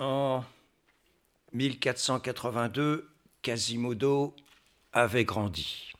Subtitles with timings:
[0.00, 0.42] En
[1.52, 3.10] 1482,
[3.42, 4.34] Quasimodo
[4.94, 5.92] avait grandi.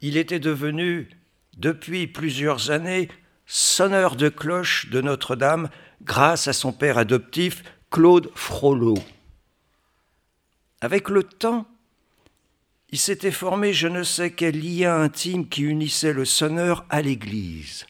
[0.00, 1.10] Il était devenu,
[1.56, 3.08] depuis plusieurs années,
[3.44, 5.68] sonneur de cloche de Notre-Dame
[6.02, 8.94] grâce à son père adoptif, Claude Frollo.
[10.80, 11.66] Avec le temps,
[12.90, 17.84] il s'était formé je ne sais quel lien intime qui unissait le sonneur à l'Église.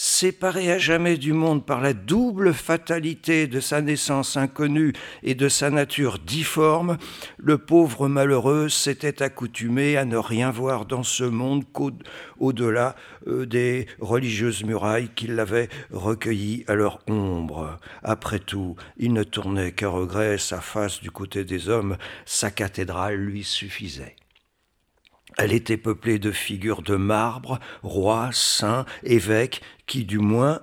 [0.00, 4.92] Séparé à jamais du monde par la double fatalité de sa naissance inconnue
[5.24, 6.98] et de sa nature difforme,
[7.36, 12.94] le pauvre malheureux s'était accoutumé à ne rien voir dans ce monde qu'au-delà
[13.26, 17.76] euh, des religieuses murailles qui l'avaient recueilli à leur ombre.
[18.04, 23.16] Après tout, il ne tournait qu'à regret sa face du côté des hommes, sa cathédrale
[23.16, 24.14] lui suffisait.
[25.36, 30.60] Elle était peuplée de figures de marbre, rois, saints, évêques, qui du moins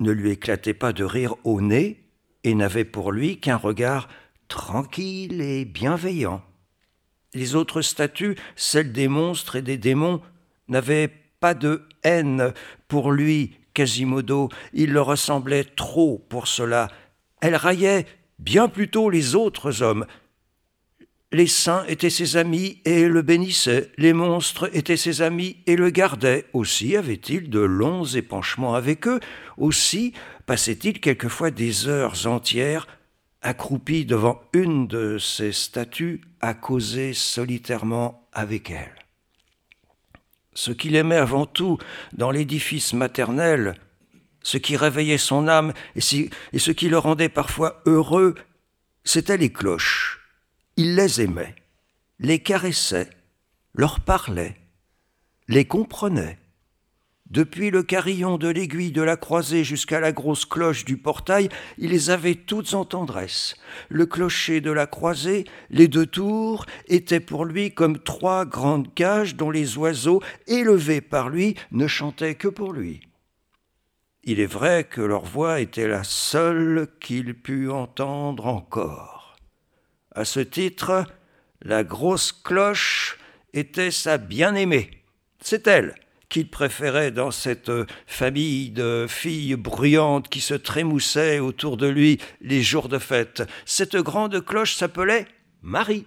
[0.00, 2.02] ne lui éclataient pas de rire au nez
[2.44, 4.08] et n'avaient pour lui qu'un regard
[4.48, 6.42] tranquille et bienveillant.
[7.34, 10.22] Les autres statues, celles des monstres et des démons,
[10.68, 12.52] n'avaient pas de haine
[12.88, 16.88] pour lui, Quasimodo, il le ressemblait trop pour cela.
[17.42, 18.06] Elles raillaient
[18.38, 20.06] bien plutôt les autres hommes,
[21.36, 25.90] les saints étaient ses amis et le bénissaient, les monstres étaient ses amis et le
[25.90, 26.46] gardaient.
[26.54, 29.20] Aussi avait-il de longs épanchements avec eux,
[29.58, 30.14] aussi
[30.46, 32.86] passait-il quelquefois des heures entières
[33.42, 38.94] accroupi devant une de ces statues à causer solitairement avec elle.
[40.54, 41.76] Ce qu'il aimait avant tout
[42.14, 43.76] dans l'édifice maternel,
[44.42, 48.36] ce qui réveillait son âme et, ce qui le rendait parfois heureux,
[49.04, 50.05] c'étaient les cloches
[50.78, 51.54] il les aimait,
[52.18, 53.08] les caressait,
[53.74, 54.56] leur parlait,
[55.48, 56.38] les comprenait.
[57.30, 61.90] Depuis le carillon de l'aiguille de la croisée jusqu'à la grosse cloche du portail, il
[61.90, 63.56] les avait toutes en tendresse.
[63.88, 69.34] Le clocher de la croisée, les deux tours, étaient pour lui comme trois grandes cages
[69.34, 73.00] dont les oiseaux, élevés par lui, ne chantaient que pour lui.
[74.24, 79.15] Il est vrai que leur voix était la seule qu'il pût entendre encore.
[80.16, 81.04] À ce titre,
[81.60, 83.18] la grosse cloche
[83.52, 84.90] était sa bien-aimée.
[85.42, 85.94] C'est elle
[86.30, 87.70] qu'il préférait dans cette
[88.06, 93.42] famille de filles bruyantes qui se trémoussaient autour de lui les jours de fête.
[93.66, 95.26] Cette grande cloche s'appelait
[95.60, 96.06] Marie.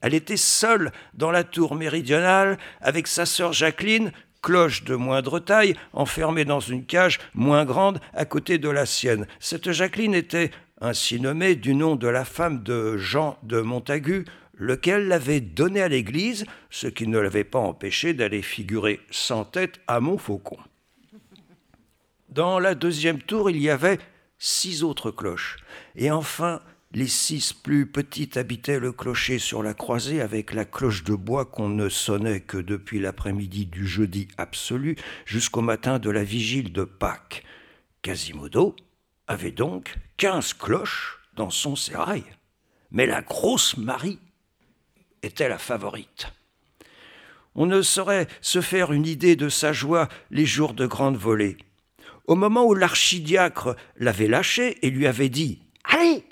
[0.00, 4.10] Elle était seule dans la tour méridionale avec sa sœur Jacqueline,
[4.42, 9.28] cloche de moindre taille, enfermée dans une cage moins grande à côté de la sienne.
[9.38, 14.24] Cette Jacqueline était ainsi nommé du nom de la femme de Jean de Montagu,
[14.56, 19.80] lequel l'avait donné à l'Église, ce qui ne l'avait pas empêché d'aller figurer sans tête
[19.86, 20.58] à Montfaucon.
[22.28, 23.98] Dans la deuxième tour, il y avait
[24.38, 25.58] six autres cloches,
[25.96, 26.60] et enfin
[26.94, 31.44] les six plus petites habitaient le clocher sur la croisée avec la cloche de bois
[31.44, 34.96] qu'on ne sonnait que depuis l'après-midi du jeudi absolu
[35.26, 37.42] jusqu'au matin de la vigile de Pâques.
[38.02, 38.76] Quasimodo,
[39.26, 42.24] avait donc quinze cloches dans son sérail.
[42.90, 44.18] Mais la grosse Marie
[45.22, 46.32] était la favorite.
[47.54, 51.56] On ne saurait se faire une idée de sa joie les jours de grande volée.
[52.26, 56.24] Au moment où l'archidiacre l'avait lâché et lui avait dit Allez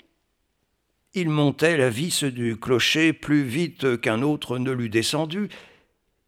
[1.13, 5.49] Il montait la vis du clocher plus vite qu'un autre ne l'eût descendu.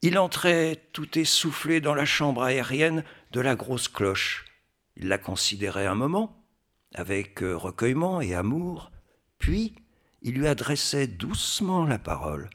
[0.01, 4.45] Il entrait tout essoufflé dans la chambre aérienne de la grosse cloche.
[4.97, 6.34] Il la considérait un moment,
[6.95, 8.91] avec euh, recueillement et amour,
[9.37, 9.75] puis
[10.21, 12.49] il lui adressait doucement la parole.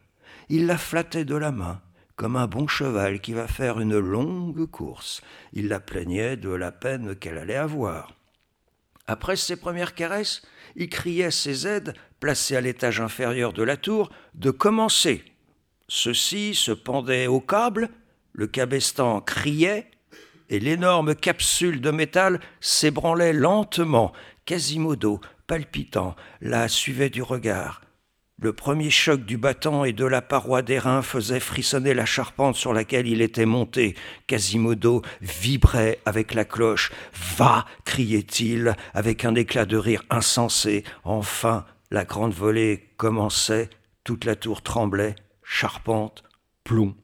[0.48, 1.80] Il la flattait de la main,
[2.16, 5.20] comme un bon cheval qui va faire une longue course.
[5.52, 8.14] Il la plaignait de la peine qu'elle allait avoir.
[9.06, 10.42] Après ses premières caresses,
[10.76, 15.24] il criait ses aides, placés à l'étage inférieur de la tour, de commencer.
[15.88, 17.90] Ceux-ci se pendaient au câble,
[18.32, 19.90] le cabestan criait,
[20.50, 24.12] et l'énorme capsule de métal s'ébranlait lentement.
[24.44, 27.82] Quasimodo, palpitant, la suivait du regard.
[28.42, 32.72] Le premier choc du bâton et de la paroi d'airain faisait frissonner la charpente sur
[32.72, 33.94] laquelle il était monté.
[34.26, 36.90] Quasimodo vibrait avec la cloche.
[37.36, 40.84] Va criait-il avec un éclat de rire insensé.
[41.04, 43.68] Enfin, la grande volée commençait,
[44.04, 46.22] toute la tour tremblait, charpente,
[46.64, 46.94] plomb,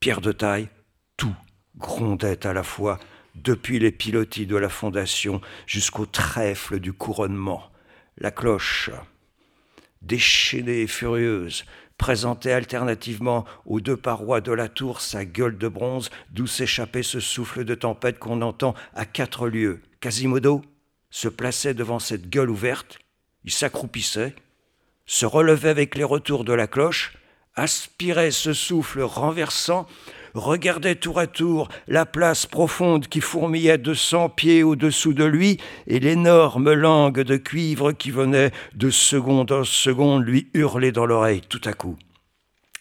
[0.00, 0.70] pierre de taille,
[1.18, 1.36] tout
[1.76, 2.98] grondait à la fois,
[3.36, 7.70] depuis les pilotis de la fondation jusqu'au trèfle du couronnement.
[8.18, 8.90] La cloche,
[10.02, 11.64] déchaînée et furieuse,
[11.98, 17.20] présentait alternativement aux deux parois de la tour sa gueule de bronze, d'où s'échappait ce
[17.20, 19.82] souffle de tempête qu'on entend à quatre lieues.
[20.00, 20.62] Quasimodo
[21.10, 22.98] se plaçait devant cette gueule ouverte,
[23.44, 24.34] il s'accroupissait,
[25.06, 27.16] se relevait avec les retours de la cloche,
[27.54, 29.86] aspirait ce souffle renversant,
[30.38, 35.58] regardait tour à tour la place profonde qui fourmillait de cent pieds au-dessous de lui
[35.86, 41.42] et l'énorme langue de cuivre qui venait de seconde en seconde lui hurler dans l'oreille
[41.48, 41.96] tout à coup.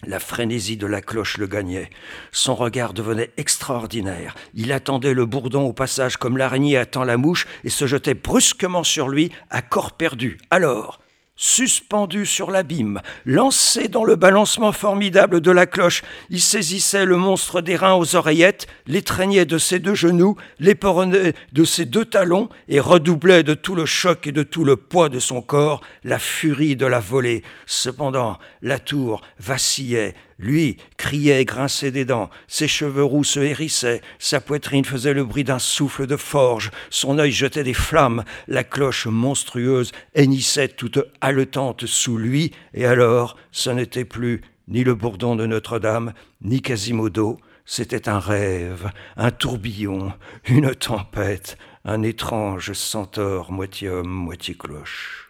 [0.05, 1.89] La frénésie de la cloche le gagnait.
[2.31, 4.35] Son regard devenait extraordinaire.
[4.53, 8.83] Il attendait le bourdon au passage comme l'araignée attend la mouche et se jetait brusquement
[8.83, 10.37] sur lui à corps perdu.
[10.51, 10.99] Alors,
[11.35, 17.61] suspendu sur l'abîme, lancé dans le balancement formidable de la cloche, il saisissait le monstre
[17.61, 23.43] d'airain aux oreillettes, l'étreignait de ses deux genoux, l'éperonnait de ses deux talons et redoublait
[23.43, 26.85] de tout le choc et de tout le poids de son corps la furie de
[26.85, 27.43] la volée.
[27.65, 34.41] Cependant, la tour vacillait, lui criait grinçait des dents, ses cheveux roux se hérissaient, sa
[34.41, 39.07] poitrine faisait le bruit d'un souffle de forge, son œil jetait des flammes, la cloche
[39.07, 45.45] monstrueuse hennissait toute haletante sous lui, et alors ce n'était plus ni le bourdon de
[45.45, 50.13] Notre-Dame, ni Quasimodo, c'était un rêve, un tourbillon,
[50.47, 55.24] une tempête, un étrange centaure moitié homme, moitié cloche.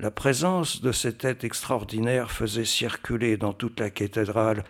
[0.00, 4.64] La présence de cette tête extraordinaire faisait circuler dans toute la cathédrale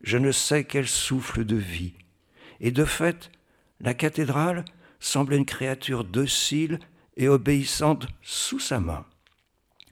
[0.00, 1.92] je ne sais quel souffle de vie.
[2.60, 3.30] Et de fait,
[3.80, 4.64] la cathédrale
[4.98, 6.78] semblait une créature docile
[7.18, 9.04] et obéissante sous sa main.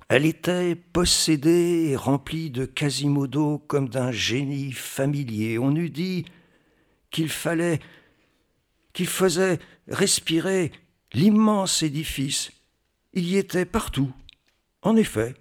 [0.09, 5.59] Elle était possédée et remplie de Quasimodo comme d'un génie familier.
[5.59, 6.25] On eût dit
[7.11, 7.79] qu'il fallait,
[8.95, 10.73] qu'il faisait respirer
[11.13, 12.53] l'immense édifice.
[13.13, 14.15] Il y était partout,
[14.89, 15.35] en effet,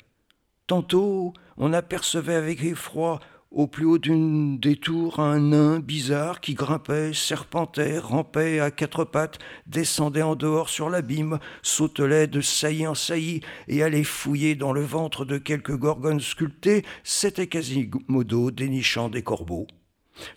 [0.67, 6.53] tantôt on apercevait avec effroi au plus haut d'une des tours un nain bizarre qui
[6.53, 12.93] grimpait, serpentait, rampait à quatre pattes, descendait en dehors sur l'abîme, sautelait de saillie en
[12.93, 13.39] saillie
[13.69, 19.67] et allait fouiller dans le ventre de quelques gorgones sculptées, c'était Quasimodo dénichant des corbeaux.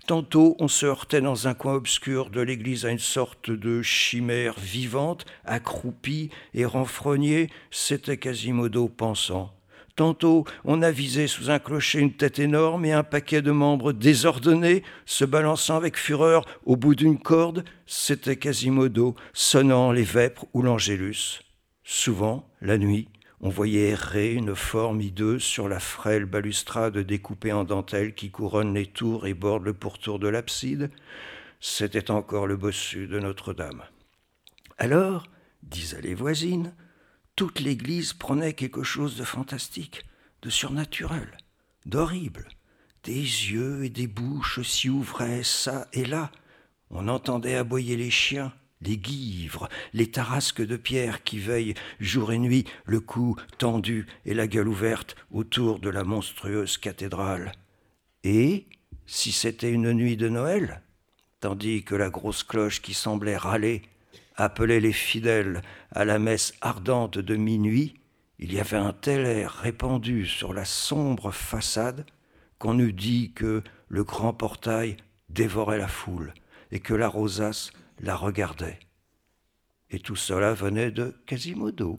[0.07, 4.55] Tantôt on se heurtait dans un coin obscur de l'église à une sorte de chimère
[4.59, 9.53] vivante, accroupie et renfrognée, c'était Quasimodo pensant.
[9.97, 14.83] Tantôt on avisait sous un clocher une tête énorme et un paquet de membres désordonnés,
[15.05, 21.41] se balançant avec fureur au bout d'une corde, c'était Quasimodo sonnant les vêpres ou l'angélus.
[21.85, 23.09] Souvent, la nuit,
[23.43, 28.75] on voyait errer une forme hideuse sur la frêle balustrade découpée en dentelle qui couronne
[28.75, 30.91] les tours et borde le pourtour de l'abside.
[31.59, 33.83] C'était encore le bossu de Notre-Dame.
[34.77, 35.27] Alors,
[35.63, 36.75] disaient les voisines,
[37.35, 40.05] toute l'église prenait quelque chose de fantastique,
[40.43, 41.39] de surnaturel,
[41.87, 42.49] d'horrible.
[43.05, 46.31] Des yeux et des bouches s'y ouvraient çà et là.
[46.91, 52.39] On entendait aboyer les chiens, les guivres, les tarasques de pierre qui veillent jour et
[52.39, 57.53] nuit, le cou tendu et la gueule ouverte autour de la monstrueuse cathédrale.
[58.25, 58.67] Et,
[59.07, 60.83] si c'était une nuit de Noël,
[61.41, 63.83] tandis que la grosse cloche qui semblait râler
[64.37, 67.95] appelait les fidèles à la messe ardente de minuit,
[68.39, 72.07] il y avait un tel air répandu sur la sombre façade
[72.59, 74.97] qu'on eût dit que le grand portail
[75.29, 76.33] dévorait la foule
[76.73, 78.81] et que la rosace la regardait.
[79.91, 81.99] Et tout cela venait de Quasimodo.